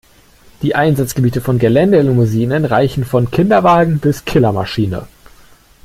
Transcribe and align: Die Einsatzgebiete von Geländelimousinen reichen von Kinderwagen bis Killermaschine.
Die 0.63 0.73
Einsatzgebiete 0.73 1.41
von 1.41 1.59
Geländelimousinen 1.59 2.65
reichen 2.65 3.05
von 3.05 3.29
Kinderwagen 3.29 3.99
bis 3.99 4.25
Killermaschine. 4.25 5.05